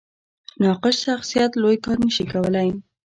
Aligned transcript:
ناقص 0.63 0.95
شخصیت 1.05 1.51
لوی 1.61 1.77
کار 1.85 1.97
نه 2.05 2.09
شي 2.15 2.25
کولی. 2.31 2.69